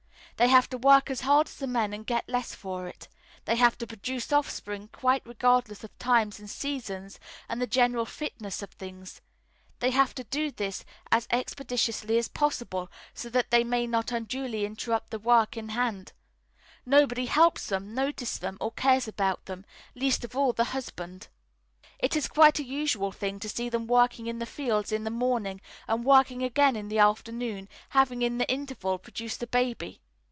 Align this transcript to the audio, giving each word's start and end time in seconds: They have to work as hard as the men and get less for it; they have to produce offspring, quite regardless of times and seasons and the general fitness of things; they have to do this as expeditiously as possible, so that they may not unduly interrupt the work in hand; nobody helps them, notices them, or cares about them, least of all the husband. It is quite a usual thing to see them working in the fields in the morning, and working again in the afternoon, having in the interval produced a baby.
They 0.37 0.47
have 0.47 0.67
to 0.71 0.77
work 0.79 1.11
as 1.11 1.21
hard 1.21 1.45
as 1.45 1.57
the 1.57 1.67
men 1.67 1.93
and 1.93 2.03
get 2.03 2.27
less 2.27 2.55
for 2.55 2.87
it; 2.87 3.07
they 3.45 3.57
have 3.57 3.77
to 3.77 3.85
produce 3.85 4.33
offspring, 4.33 4.89
quite 4.91 5.21
regardless 5.23 5.83
of 5.83 5.95
times 5.99 6.39
and 6.39 6.49
seasons 6.49 7.19
and 7.47 7.61
the 7.61 7.67
general 7.67 8.07
fitness 8.07 8.63
of 8.63 8.71
things; 8.71 9.21
they 9.81 9.91
have 9.91 10.15
to 10.15 10.23
do 10.23 10.49
this 10.49 10.83
as 11.11 11.27
expeditiously 11.29 12.17
as 12.17 12.27
possible, 12.27 12.89
so 13.13 13.29
that 13.29 13.51
they 13.51 13.63
may 13.63 13.85
not 13.85 14.11
unduly 14.11 14.65
interrupt 14.65 15.11
the 15.11 15.19
work 15.19 15.55
in 15.57 15.69
hand; 15.69 16.11
nobody 16.87 17.27
helps 17.27 17.67
them, 17.67 17.93
notices 17.93 18.39
them, 18.39 18.57
or 18.59 18.71
cares 18.71 19.07
about 19.07 19.45
them, 19.45 19.63
least 19.93 20.25
of 20.25 20.35
all 20.35 20.53
the 20.53 20.63
husband. 20.73 21.27
It 21.99 22.15
is 22.15 22.27
quite 22.27 22.57
a 22.57 22.63
usual 22.65 23.11
thing 23.11 23.39
to 23.41 23.49
see 23.49 23.69
them 23.69 23.85
working 23.85 24.25
in 24.25 24.39
the 24.39 24.47
fields 24.47 24.91
in 24.91 25.03
the 25.03 25.11
morning, 25.11 25.61
and 25.87 26.03
working 26.03 26.41
again 26.41 26.75
in 26.75 26.87
the 26.87 26.97
afternoon, 26.97 27.69
having 27.89 28.23
in 28.23 28.39
the 28.39 28.51
interval 28.51 28.97
produced 28.97 29.43
a 29.43 29.47
baby. 29.47 30.01